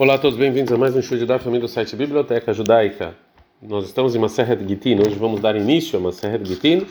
Olá 0.00 0.14
a 0.14 0.18
todos, 0.18 0.38
bem-vindos 0.38 0.72
a 0.72 0.78
mais 0.78 0.94
um 0.94 1.02
show 1.02 1.18
de 1.18 1.26
da 1.26 1.40
família 1.40 1.62
do 1.62 1.68
site 1.68 1.96
Biblioteca 1.96 2.52
Judaica. 2.52 3.16
Nós 3.60 3.84
estamos 3.84 4.14
em 4.14 4.18
Maseret 4.20 4.64
Gitin, 4.64 5.00
hoje 5.04 5.16
vamos 5.16 5.40
dar 5.40 5.56
início 5.56 5.98
a 5.98 6.00
Maseret 6.00 6.46
Gitin. 6.46 6.86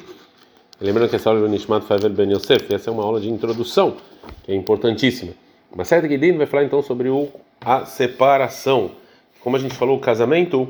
Lembrando 0.81 1.09
que 1.09 1.15
essa 1.15 1.29
aula 1.29 1.39
é 1.39 1.43
do 1.43 1.49
Nishmat 1.49 1.85
Favel 1.85 2.09
Ben 2.09 2.33
Yosef, 2.33 2.75
essa 2.75 2.89
é 2.89 2.93
uma 2.93 3.05
aula 3.05 3.21
de 3.21 3.29
introdução, 3.29 3.95
que 4.43 4.51
é 4.51 4.55
importantíssima. 4.55 5.31
Maseret 5.73 6.09
Gitin 6.09 6.37
vai 6.37 6.47
falar 6.47 6.65
então 6.65 6.81
sobre 6.81 7.07
o, 7.07 7.29
a 7.61 7.85
separação. 7.85 8.91
Como 9.39 9.55
a 9.55 9.59
gente 9.59 9.75
falou, 9.75 9.95
o 9.95 10.01
casamento 10.01 10.67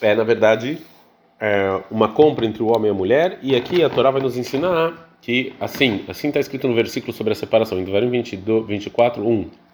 é, 0.00 0.14
na 0.14 0.22
verdade, 0.22 0.78
é 1.40 1.80
uma 1.90 2.06
compra 2.06 2.46
entre 2.46 2.62
o 2.62 2.68
homem 2.68 2.86
e 2.86 2.94
a 2.94 2.94
mulher, 2.94 3.40
e 3.42 3.56
aqui 3.56 3.82
a 3.82 3.90
Torá 3.90 4.12
vai 4.12 4.22
nos 4.22 4.36
ensinar 4.36 5.10
que, 5.20 5.54
assim, 5.58 6.04
assim 6.06 6.28
está 6.28 6.38
escrito 6.38 6.68
no 6.68 6.74
versículo 6.76 7.12
sobre 7.12 7.32
a 7.32 7.36
separação, 7.36 7.80
em 7.80 7.82
Devarim 7.82 8.10
22, 8.10 8.64
24, 8.64 9.28
1. 9.28 9.69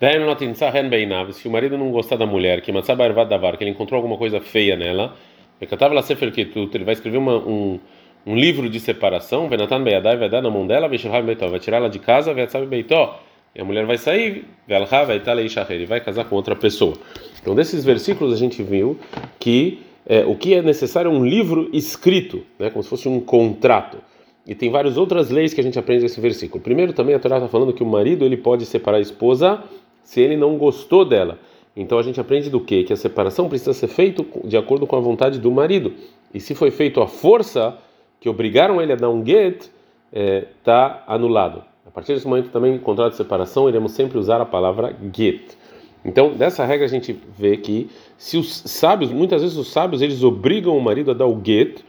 Se 0.00 1.46
o 1.46 1.50
marido 1.50 1.76
não 1.76 1.90
gostar 1.90 2.16
da 2.16 2.24
mulher, 2.24 2.62
que 2.62 2.72
que 2.72 3.64
ele 3.64 3.70
encontrou 3.70 3.98
alguma 3.98 4.16
coisa 4.16 4.40
feia 4.40 4.74
nela, 4.74 5.14
ele 5.60 6.84
vai 6.84 6.94
escrever 6.94 7.18
uma, 7.18 7.36
um, 7.36 7.78
um 8.26 8.34
livro 8.34 8.70
de 8.70 8.80
separação, 8.80 9.46
vai 9.46 9.58
dar 9.58 10.40
na 10.40 10.50
mão 10.50 10.66
dela, 10.66 10.88
vai 10.88 10.98
tirar 10.98 11.76
ela 11.76 11.90
de 11.90 11.98
casa, 11.98 12.32
e 12.32 13.60
a 13.60 13.64
mulher 13.64 13.84
vai 13.84 13.98
sair, 13.98 14.46
e 14.66 15.84
vai 15.84 16.00
casar 16.00 16.24
com 16.24 16.34
outra 16.34 16.56
pessoa. 16.56 16.94
Então, 17.42 17.54
desses 17.54 17.84
versículos 17.84 18.32
a 18.32 18.36
gente 18.38 18.62
viu 18.62 18.98
que 19.38 19.80
é, 20.06 20.24
o 20.24 20.34
que 20.34 20.54
é 20.54 20.62
necessário 20.62 21.10
é 21.10 21.14
um 21.14 21.26
livro 21.26 21.68
escrito, 21.74 22.42
né, 22.58 22.70
como 22.70 22.82
se 22.82 22.88
fosse 22.88 23.06
um 23.06 23.20
contrato. 23.20 23.98
E 24.46 24.54
tem 24.54 24.70
várias 24.70 24.96
outras 24.96 25.30
leis 25.30 25.52
que 25.52 25.60
a 25.60 25.64
gente 25.64 25.78
aprende 25.78 26.02
nesse 26.02 26.20
versículo. 26.20 26.62
Primeiro, 26.62 26.92
também 26.94 27.14
a 27.14 27.18
Torá 27.18 27.36
está 27.36 27.48
falando 27.48 27.74
que 27.74 27.82
o 27.82 27.86
marido 27.86 28.24
ele 28.24 28.38
pode 28.38 28.64
separar 28.64 28.96
a 28.96 29.00
esposa 29.00 29.62
se 30.02 30.20
ele 30.20 30.36
não 30.36 30.56
gostou 30.56 31.04
dela. 31.04 31.38
Então 31.76 31.98
a 31.98 32.02
gente 32.02 32.20
aprende 32.20 32.50
do 32.50 32.60
quê? 32.60 32.84
Que 32.84 32.92
a 32.92 32.96
separação 32.96 33.48
precisa 33.48 33.72
ser 33.72 33.88
feita 33.88 34.24
de 34.44 34.56
acordo 34.56 34.86
com 34.86 34.96
a 34.96 35.00
vontade 35.00 35.38
do 35.38 35.50
marido. 35.50 35.92
E 36.32 36.40
se 36.40 36.54
foi 36.54 36.70
feito 36.70 37.00
à 37.00 37.06
força, 37.06 37.78
que 38.20 38.28
obrigaram 38.28 38.80
ele 38.80 38.92
a 38.92 38.96
dar 38.96 39.08
um 39.08 39.24
get, 39.24 39.62
está 39.62 39.70
é, 40.12 40.46
tá 40.62 41.04
anulado. 41.06 41.64
A 41.86 41.90
partir 41.90 42.14
desse 42.14 42.26
momento 42.26 42.50
também, 42.50 42.74
em 42.74 42.78
contrato 42.78 43.12
de 43.12 43.16
separação, 43.16 43.68
iremos 43.68 43.92
sempre 43.92 44.18
usar 44.18 44.40
a 44.40 44.44
palavra 44.44 44.96
get. 45.12 45.56
Então, 46.04 46.32
dessa 46.32 46.64
regra 46.64 46.86
a 46.86 46.88
gente 46.88 47.18
vê 47.36 47.56
que 47.56 47.90
se 48.16 48.36
os 48.36 48.62
sábios, 48.66 49.10
muitas 49.10 49.42
vezes 49.42 49.56
os 49.56 49.72
sábios, 49.72 50.00
eles 50.00 50.22
obrigam 50.22 50.76
o 50.76 50.80
marido 50.80 51.10
a 51.10 51.14
dar 51.14 51.26
o 51.26 51.40
get 51.44 51.80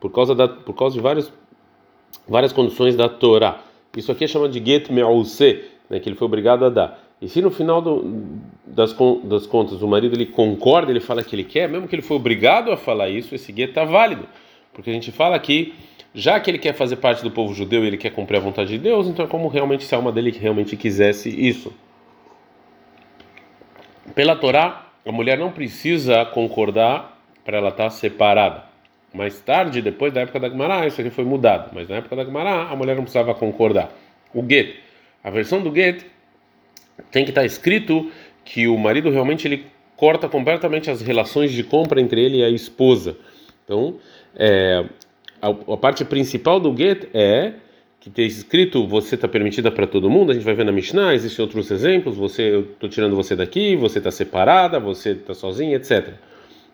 por 0.00 0.10
causa, 0.10 0.34
da, 0.34 0.48
por 0.48 0.74
causa 0.74 0.94
de 0.94 1.00
vários, 1.00 1.32
várias 2.28 2.52
condições 2.52 2.96
da 2.96 3.08
Torá. 3.08 3.62
Isso 3.96 4.10
aqui 4.10 4.24
é 4.24 4.26
chamado 4.26 4.50
de 4.50 4.64
get 4.64 4.90
me'ause, 4.90 5.62
né, 5.88 6.00
que 6.00 6.08
ele 6.08 6.16
foi 6.16 6.26
obrigado 6.26 6.64
a 6.64 6.68
dar. 6.68 7.03
E 7.20 7.28
se 7.28 7.40
no 7.40 7.50
final 7.50 7.80
do, 7.80 8.40
das, 8.66 8.94
das 9.24 9.46
contas 9.46 9.82
o 9.82 9.88
marido 9.88 10.14
ele 10.14 10.26
concorda, 10.26 10.90
ele 10.90 11.00
fala 11.00 11.22
que 11.22 11.34
ele 11.34 11.44
quer, 11.44 11.68
mesmo 11.68 11.88
que 11.88 11.94
ele 11.94 12.02
foi 12.02 12.16
obrigado 12.16 12.70
a 12.70 12.76
falar 12.76 13.08
isso, 13.08 13.34
esse 13.34 13.50
guia 13.52 13.66
está 13.66 13.84
válido. 13.84 14.26
Porque 14.72 14.90
a 14.90 14.92
gente 14.92 15.12
fala 15.12 15.38
que, 15.38 15.72
já 16.12 16.38
que 16.40 16.50
ele 16.50 16.58
quer 16.58 16.74
fazer 16.74 16.96
parte 16.96 17.22
do 17.22 17.30
povo 17.30 17.54
judeu 17.54 17.84
e 17.84 17.86
ele 17.86 17.96
quer 17.96 18.10
cumprir 18.10 18.38
a 18.38 18.40
vontade 18.40 18.70
de 18.70 18.78
Deus, 18.78 19.06
então 19.06 19.24
é 19.24 19.28
como 19.28 19.48
realmente 19.48 19.84
se 19.84 19.94
a 19.94 19.98
alma 19.98 20.12
dele 20.12 20.30
realmente 20.30 20.76
quisesse 20.76 21.28
isso. 21.28 21.72
Pela 24.14 24.36
Torá, 24.36 24.88
a 25.06 25.12
mulher 25.12 25.38
não 25.38 25.50
precisa 25.50 26.24
concordar 26.26 27.20
para 27.44 27.58
ela 27.58 27.68
estar 27.68 27.84
tá 27.84 27.90
separada. 27.90 28.64
Mais 29.12 29.40
tarde, 29.40 29.80
depois 29.80 30.12
da 30.12 30.22
época 30.22 30.40
da 30.40 30.48
Gemara, 30.48 30.86
isso 30.86 31.00
aqui 31.00 31.10
foi 31.10 31.24
mudado. 31.24 31.70
Mas 31.72 31.88
na 31.88 31.96
época 31.96 32.16
da 32.16 32.24
Gemara, 32.24 32.64
a 32.64 32.74
mulher 32.74 32.96
não 32.96 33.02
precisava 33.02 33.32
concordar. 33.34 33.92
O 34.34 34.44
get, 34.48 34.76
a 35.22 35.30
versão 35.30 35.62
do 35.62 35.72
get 35.72 36.04
tem 37.10 37.24
que 37.24 37.30
estar 37.30 37.44
escrito 37.44 38.10
que 38.44 38.68
o 38.68 38.76
marido 38.76 39.10
realmente 39.10 39.46
ele 39.46 39.66
corta 39.96 40.28
completamente 40.28 40.90
as 40.90 41.00
relações 41.00 41.52
de 41.52 41.62
compra 41.62 42.00
entre 42.00 42.22
ele 42.22 42.38
e 42.38 42.44
a 42.44 42.50
esposa. 42.50 43.16
Então, 43.64 43.96
é, 44.36 44.84
a, 45.40 45.48
a, 45.48 45.76
parte 45.76 46.04
principal 46.04 46.60
do 46.60 46.76
get 46.76 47.08
é 47.14 47.54
que 48.00 48.10
tem 48.10 48.26
escrito 48.26 48.86
você 48.86 49.14
está 49.14 49.26
permitida 49.26 49.70
para 49.70 49.86
todo 49.86 50.10
mundo. 50.10 50.30
A 50.30 50.34
gente 50.34 50.44
vai 50.44 50.54
ver 50.54 50.64
na 50.64 50.72
Mishnah, 50.72 51.14
existem 51.14 51.42
outros 51.42 51.70
exemplos. 51.70 52.16
Você, 52.16 52.42
eu 52.42 52.60
estou 52.60 52.88
tirando 52.88 53.16
você 53.16 53.34
daqui, 53.34 53.76
você 53.76 53.98
está 53.98 54.10
separada, 54.10 54.78
você 54.78 55.10
está 55.10 55.32
sozinha, 55.32 55.76
etc. 55.76 56.14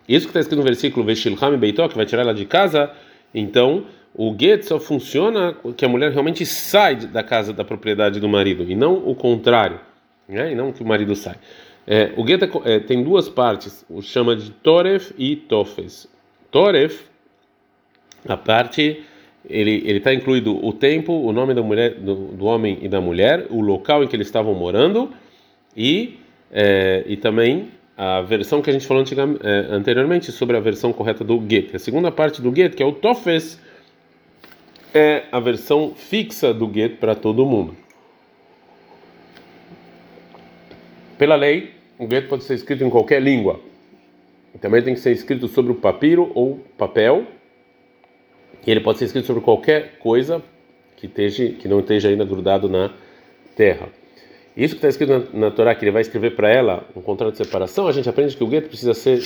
Isso 0.09 0.25
que 0.25 0.31
está 0.31 0.41
escrito 0.41 0.57
no 0.59 0.65
versículo 0.65 1.05
Veshilham 1.05 1.57
Beitó, 1.57 1.87
que 1.87 1.95
vai 1.95 2.05
tirar 2.05 2.23
ela 2.23 2.33
de 2.33 2.45
casa. 2.45 2.91
Então, 3.33 3.85
o 4.13 4.35
get 4.37 4.63
só 4.63 4.77
funciona 4.77 5.55
que 5.77 5.85
a 5.85 5.87
mulher 5.87 6.11
realmente 6.11 6.45
sai 6.45 6.95
da 6.95 7.23
casa 7.23 7.53
da 7.53 7.63
propriedade 7.63 8.19
do 8.19 8.27
marido 8.27 8.69
e 8.69 8.75
não 8.75 8.95
o 8.95 9.15
contrário 9.15 9.79
né? 10.27 10.51
e 10.51 10.55
não 10.55 10.71
que 10.71 10.81
o 10.81 10.85
marido 10.85 11.15
sai. 11.15 11.35
É, 11.85 12.11
o 12.15 12.23
gueto 12.23 12.61
é, 12.63 12.79
tem 12.79 13.03
duas 13.03 13.27
partes, 13.27 13.85
o 13.89 14.01
chama 14.01 14.35
de 14.35 14.51
Toref 14.51 15.13
e 15.17 15.35
Tofes. 15.35 16.07
Toref, 16.51 17.05
a 18.27 18.37
parte, 18.37 19.03
ele 19.49 19.97
está 19.97 20.13
incluído 20.13 20.63
o 20.63 20.71
tempo, 20.71 21.13
o 21.13 21.31
nome 21.31 21.53
da 21.53 21.63
mulher, 21.63 21.95
do, 21.95 22.15
do, 22.15 22.45
homem 22.45 22.77
e 22.81 22.87
da 22.87 23.01
mulher, 23.01 23.47
o 23.49 23.61
local 23.61 24.03
em 24.03 24.07
que 24.07 24.15
eles 24.15 24.27
estavam 24.27 24.53
morando 24.53 25.11
e 25.75 26.19
é, 26.51 27.03
e 27.07 27.15
também 27.17 27.69
a 27.97 28.21
versão 28.21 28.61
que 28.61 28.69
a 28.69 28.73
gente 28.73 28.85
falou 28.85 29.03
é, 29.03 29.67
anteriormente 29.69 30.31
sobre 30.31 30.57
a 30.57 30.59
versão 30.59 30.91
correta 30.91 31.23
do 31.23 31.41
get. 31.47 31.73
A 31.73 31.79
segunda 31.79 32.11
parte 32.11 32.41
do 32.41 32.53
get, 32.53 32.75
que 32.75 32.83
é 32.83 32.85
o 32.85 32.91
Tofes, 32.91 33.59
é 34.93 35.23
a 35.31 35.39
versão 35.39 35.93
fixa 35.95 36.53
do 36.53 36.71
get 36.71 36.97
para 36.97 37.15
todo 37.15 37.45
mundo. 37.45 37.75
Pela 41.21 41.35
lei, 41.35 41.69
o 41.99 42.07
gueto 42.07 42.29
pode 42.29 42.45
ser 42.45 42.55
escrito 42.55 42.83
em 42.83 42.89
qualquer 42.89 43.21
língua. 43.21 43.59
Também 44.59 44.81
tem 44.81 44.95
que 44.95 44.99
ser 44.99 45.11
escrito 45.11 45.47
sobre 45.47 45.71
o 45.71 45.75
papiro 45.75 46.31
ou 46.33 46.59
papel. 46.75 47.27
E 48.65 48.71
ele 48.71 48.79
pode 48.79 48.97
ser 48.97 49.05
escrito 49.05 49.27
sobre 49.27 49.43
qualquer 49.43 49.99
coisa 49.99 50.41
que, 50.97 51.05
esteja, 51.05 51.49
que 51.49 51.67
não 51.67 51.79
esteja 51.79 52.09
ainda 52.09 52.25
grudado 52.25 52.67
na 52.67 52.91
terra. 53.55 53.89
Isso 54.57 54.73
que 54.73 54.79
está 54.79 54.87
escrito 54.87 55.11
na, 55.31 55.41
na 55.41 55.51
Torá, 55.51 55.75
que 55.75 55.83
ele 55.83 55.91
vai 55.91 56.01
escrever 56.01 56.35
para 56.35 56.49
ela 56.49 56.89
um 56.95 57.01
contrato 57.01 57.33
de 57.33 57.37
separação, 57.37 57.87
a 57.87 57.91
gente 57.91 58.09
aprende 58.09 58.35
que 58.35 58.43
o 58.43 58.47
gueto 58.47 58.69
precisa 58.69 58.95
ser 58.95 59.19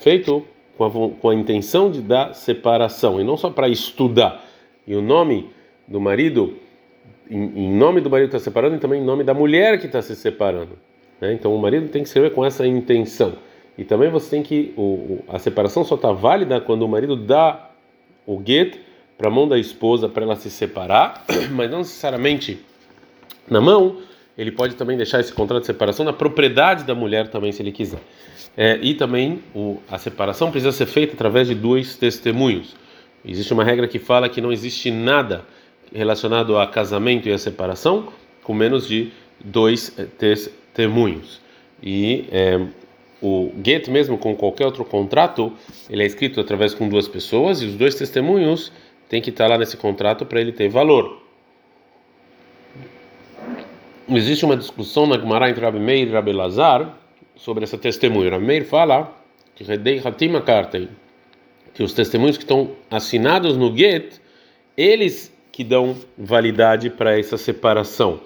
feito 0.00 0.44
com 0.76 0.84
a, 0.84 0.90
com 0.90 1.30
a 1.30 1.34
intenção 1.36 1.92
de 1.92 2.02
dar 2.02 2.34
separação, 2.34 3.20
e 3.20 3.24
não 3.24 3.36
só 3.36 3.50
para 3.50 3.68
estudar. 3.68 4.44
E 4.84 4.96
o 4.96 5.00
nome 5.00 5.48
do 5.86 6.00
marido, 6.00 6.56
em, 7.30 7.66
em 7.66 7.72
nome 7.72 8.00
do 8.00 8.10
marido 8.10 8.30
está 8.34 8.40
separando, 8.40 8.74
e 8.74 8.80
também 8.80 9.00
em 9.00 9.04
nome 9.04 9.22
da 9.22 9.32
mulher 9.32 9.78
que 9.78 9.86
está 9.86 10.02
se 10.02 10.16
separando. 10.16 10.76
Né? 11.20 11.32
Então 11.32 11.54
o 11.54 11.58
marido 11.58 11.88
tem 11.88 12.02
que 12.02 12.08
escrever 12.08 12.32
com 12.32 12.44
essa 12.44 12.66
intenção. 12.66 13.34
E 13.78 13.84
também 13.84 14.10
você 14.10 14.30
tem 14.30 14.42
que. 14.42 14.72
O, 14.76 15.22
a 15.28 15.38
separação 15.38 15.84
só 15.84 15.96
está 15.96 16.12
válida 16.12 16.60
quando 16.60 16.82
o 16.82 16.88
marido 16.88 17.16
dá 17.16 17.70
o 18.26 18.40
get 18.44 18.78
para 19.18 19.28
a 19.28 19.30
mão 19.30 19.48
da 19.48 19.58
esposa 19.58 20.08
para 20.08 20.24
ela 20.24 20.36
se 20.36 20.50
separar, 20.50 21.24
mas 21.52 21.70
não 21.70 21.78
necessariamente 21.78 22.58
na 23.48 23.60
mão. 23.60 23.98
Ele 24.36 24.50
pode 24.50 24.74
também 24.74 24.98
deixar 24.98 25.20
esse 25.20 25.32
contrato 25.32 25.62
de 25.62 25.66
separação 25.66 26.04
na 26.04 26.12
propriedade 26.12 26.84
da 26.84 26.94
mulher 26.94 27.28
também, 27.28 27.52
se 27.52 27.62
ele 27.62 27.72
quiser. 27.72 28.00
É, 28.54 28.78
e 28.82 28.92
também 28.94 29.42
o, 29.54 29.78
a 29.90 29.96
separação 29.98 30.50
precisa 30.50 30.72
ser 30.72 30.84
feita 30.84 31.14
através 31.14 31.48
de 31.48 31.54
dois 31.54 31.96
testemunhos. 31.96 32.76
Existe 33.24 33.52
uma 33.54 33.64
regra 33.64 33.88
que 33.88 33.98
fala 33.98 34.28
que 34.28 34.40
não 34.42 34.52
existe 34.52 34.90
nada 34.90 35.44
relacionado 35.92 36.58
a 36.58 36.66
casamento 36.66 37.28
e 37.28 37.32
a 37.32 37.38
separação 37.38 38.08
com 38.42 38.52
menos 38.52 38.86
de 38.86 39.10
dois 39.42 39.88
testemunhos 40.18 40.65
testemunhos. 40.76 41.40
E 41.82 42.26
é, 42.30 42.60
o 43.22 43.50
get 43.64 43.88
mesmo 43.88 44.18
com 44.18 44.36
qualquer 44.36 44.66
outro 44.66 44.84
contrato, 44.84 45.52
ele 45.88 46.02
é 46.02 46.06
escrito 46.06 46.40
através 46.40 46.74
com 46.74 46.88
duas 46.88 47.08
pessoas 47.08 47.62
e 47.62 47.64
os 47.64 47.74
dois 47.74 47.94
testemunhos 47.94 48.70
têm 49.08 49.22
que 49.22 49.30
estar 49.30 49.48
lá 49.48 49.56
nesse 49.56 49.76
contrato 49.76 50.26
para 50.26 50.40
ele 50.40 50.52
ter 50.52 50.68
valor. 50.68 51.22
Existe 54.08 54.44
uma 54.44 54.56
discussão 54.56 55.06
na 55.06 55.18
Gemara 55.18 55.50
entre 55.50 55.64
Rabi 55.64 55.80
Meir 55.80 56.08
e 56.08 56.12
Rabi 56.12 56.32
Lazar 56.32 56.96
sobre 57.34 57.64
essa 57.64 57.78
testemunha. 57.78 58.30
Rabi 58.30 58.44
Meir 58.44 58.64
fala 58.64 59.12
que 59.54 59.64
que 61.74 61.82
os 61.82 61.92
testemunhos 61.92 62.36
que 62.36 62.44
estão 62.44 62.70
assinados 62.90 63.56
no 63.56 63.76
get, 63.76 64.20
eles 64.76 65.32
que 65.50 65.64
dão 65.64 65.96
validade 66.16 66.90
para 66.90 67.18
essa 67.18 67.36
separação. 67.36 68.20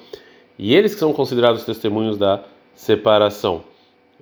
E 0.62 0.74
eles 0.74 0.92
que 0.92 1.00
são 1.00 1.10
considerados 1.14 1.64
testemunhos 1.64 2.18
da 2.18 2.44
separação. 2.74 3.64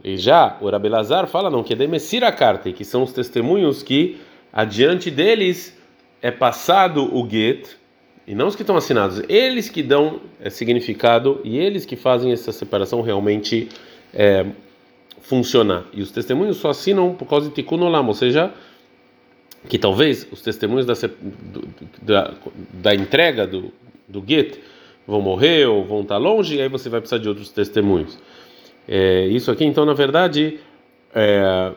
E 0.04 0.16
já 0.16 0.56
o 0.60 0.70
Rabelazar 0.70 1.26
fala 1.26 1.50
não, 1.50 1.64
que 1.64 1.72
é 1.72 1.76
demessir 1.76 2.22
a 2.22 2.30
carta, 2.30 2.70
que 2.70 2.84
são 2.84 3.02
os 3.02 3.12
testemunhos 3.12 3.82
que 3.82 4.20
adiante 4.52 5.10
deles 5.10 5.76
é 6.22 6.30
passado 6.30 7.12
o 7.12 7.28
get, 7.28 7.76
e 8.24 8.36
não 8.36 8.46
os 8.46 8.54
que 8.54 8.62
estão 8.62 8.76
assinados, 8.76 9.20
eles 9.28 9.68
que 9.68 9.82
dão 9.82 10.20
é, 10.40 10.48
significado 10.48 11.40
e 11.42 11.58
eles 11.58 11.84
que 11.84 11.96
fazem 11.96 12.30
essa 12.30 12.52
separação 12.52 13.02
realmente 13.02 13.68
é, 14.14 14.46
funcionar. 15.20 15.86
E 15.92 16.00
os 16.02 16.12
testemunhos 16.12 16.58
só 16.58 16.70
assinam 16.70 17.14
por 17.14 17.26
causa 17.26 17.48
de 17.48 17.54
tikkun 17.56 17.80
olam, 17.80 18.06
ou 18.06 18.14
seja, 18.14 18.52
que 19.68 19.76
talvez 19.76 20.24
os 20.30 20.40
testemunhos 20.40 20.86
da, 20.86 20.94
da, 22.00 22.34
da 22.74 22.94
entrega 22.94 23.44
do, 23.44 23.72
do 24.06 24.20
vão 25.08 25.22
morrer 25.22 25.66
ou 25.66 25.84
vão 25.84 26.02
estar 26.02 26.18
longe, 26.18 26.56
e 26.56 26.60
aí 26.60 26.68
você 26.68 26.90
vai 26.90 27.00
precisar 27.00 27.20
de 27.20 27.28
outros 27.28 27.48
testemunhos. 27.48 28.18
É, 28.86 29.26
isso 29.26 29.50
aqui, 29.50 29.64
então, 29.64 29.86
na 29.86 29.94
verdade, 29.94 30.60
é, 31.14 31.72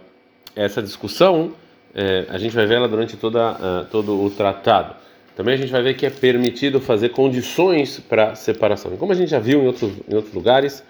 essa 0.53 0.83
discussão 0.83 1.53
é, 1.95 2.25
a 2.29 2.37
gente 2.37 2.53
vai 2.53 2.65
ver 2.65 2.75
ela 2.75 2.87
durante 2.87 3.15
toda, 3.17 3.51
uh, 3.51 3.85
todo 3.89 4.21
o 4.21 4.29
tratado. 4.29 4.95
Também 5.35 5.55
a 5.55 5.57
gente 5.57 5.71
vai 5.71 5.81
ver 5.81 5.93
que 5.95 6.05
é 6.05 6.09
permitido 6.09 6.79
fazer 6.79 7.09
condições 7.09 7.99
para 7.99 8.35
separação. 8.35 8.93
E 8.93 8.97
como 8.97 9.11
a 9.13 9.15
gente 9.15 9.29
já 9.29 9.39
viu 9.39 9.61
em 9.61 9.67
outros, 9.67 9.91
em 10.09 10.15
outros 10.15 10.33
lugares, 10.33 10.83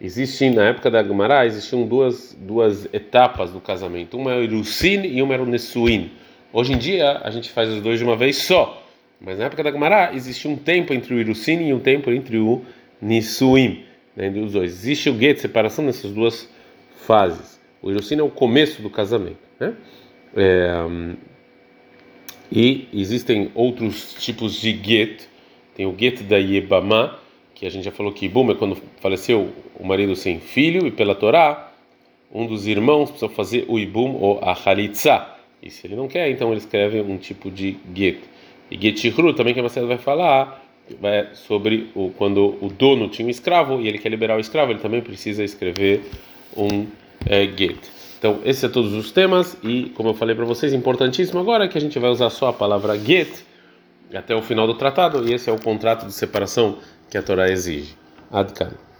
existem 0.00 0.50
na 0.50 0.64
época 0.64 0.90
da 0.90 1.02
Gemara 1.02 1.46
existiam 1.46 1.86
duas 1.86 2.36
duas 2.38 2.88
etapas 2.92 3.50
do 3.50 3.60
casamento. 3.60 4.16
Uma 4.16 4.32
era 4.32 4.40
o 4.40 4.44
Irusin 4.44 5.02
e 5.04 5.22
uma 5.22 5.34
era 5.34 5.42
o 5.42 5.46
Nesuin. 5.46 6.10
Hoje 6.52 6.72
em 6.72 6.78
dia 6.78 7.20
a 7.22 7.30
gente 7.30 7.50
faz 7.50 7.68
os 7.68 7.80
dois 7.80 7.98
de 7.98 8.04
uma 8.04 8.16
vez 8.16 8.36
só. 8.36 8.87
Mas 9.20 9.38
na 9.38 9.46
época 9.46 9.62
da 9.62 9.72
Gemara 9.72 10.14
existia 10.14 10.50
um 10.50 10.56
tempo 10.56 10.92
entre 10.92 11.14
o 11.14 11.18
Irusin 11.18 11.66
e 11.66 11.74
um 11.74 11.80
tempo 11.80 12.10
entre 12.10 12.38
o 12.38 12.62
Nisuim, 13.00 13.84
né, 14.14 14.28
os 14.30 14.52
dois. 14.52 14.72
Existe 14.72 15.10
o 15.10 15.18
get, 15.18 15.38
separação 15.38 15.84
nessas 15.84 16.12
duas 16.12 16.48
fases. 17.06 17.60
O 17.82 17.90
Irusin 17.90 18.16
é 18.16 18.22
o 18.22 18.30
começo 18.30 18.82
do 18.82 18.90
casamento, 18.90 19.38
né? 19.58 19.74
É, 20.36 21.16
e 22.50 22.88
existem 22.92 23.50
outros 23.54 24.14
tipos 24.14 24.54
de 24.54 24.72
get. 24.72 25.22
Tem 25.74 25.86
o 25.86 25.94
get 25.96 26.22
da 26.22 26.36
Yebama, 26.36 27.18
que 27.54 27.66
a 27.66 27.70
gente 27.70 27.84
já 27.84 27.90
falou 27.90 28.12
que 28.12 28.26
Ibum 28.26 28.50
é 28.50 28.54
quando 28.54 28.76
faleceu 29.00 29.52
o 29.78 29.86
marido 29.86 30.16
sem 30.16 30.40
filho, 30.40 30.86
e 30.86 30.90
pela 30.90 31.14
Torá, 31.14 31.72
um 32.32 32.46
dos 32.46 32.66
irmãos 32.66 33.10
precisa 33.10 33.30
fazer 33.30 33.64
o 33.68 33.78
Ibum 33.78 34.16
ou 34.16 34.40
a 34.42 34.52
Halitza. 34.52 35.26
E 35.62 35.70
se 35.70 35.86
ele 35.86 35.96
não 35.96 36.08
quer, 36.08 36.30
então 36.30 36.50
ele 36.50 36.58
escreve 36.58 37.00
um 37.00 37.16
tipo 37.16 37.50
de 37.50 37.76
get. 37.94 38.18
E 38.70 38.80
Getihru 38.80 39.32
também 39.32 39.54
que 39.54 39.60
Marcela 39.60 39.86
vai 39.86 39.98
falar 39.98 40.64
vai, 41.00 41.28
sobre 41.34 41.90
o, 41.94 42.10
quando 42.10 42.56
o 42.60 42.68
dono 42.68 43.08
tinha 43.08 43.26
um 43.26 43.30
escravo 43.30 43.80
e 43.80 43.88
ele 43.88 43.98
quer 43.98 44.08
liberar 44.08 44.36
o 44.36 44.40
escravo, 44.40 44.72
ele 44.72 44.80
também 44.80 45.00
precisa 45.00 45.42
escrever 45.42 46.02
um 46.56 46.86
é, 47.26 47.46
get. 47.46 47.78
Então, 48.18 48.40
esses 48.44 48.60
são 48.60 48.70
todos 48.70 48.94
os 48.94 49.12
temas 49.12 49.56
e, 49.62 49.90
como 49.94 50.08
eu 50.08 50.14
falei 50.14 50.34
para 50.34 50.44
vocês, 50.44 50.72
importantíssimo 50.72 51.38
agora 51.38 51.64
é 51.64 51.68
que 51.68 51.78
a 51.78 51.80
gente 51.80 51.98
vai 51.98 52.10
usar 52.10 52.30
só 52.30 52.48
a 52.48 52.52
palavra 52.52 52.98
get 52.98 53.28
até 54.12 54.34
o 54.34 54.42
final 54.42 54.66
do 54.66 54.74
tratado 54.74 55.28
e 55.28 55.34
esse 55.34 55.48
é 55.48 55.52
o 55.52 55.60
contrato 55.60 56.06
de 56.06 56.12
separação 56.12 56.78
que 57.10 57.16
a 57.16 57.22
Torá 57.22 57.48
exige. 57.48 57.94
Adkan. 58.30 58.87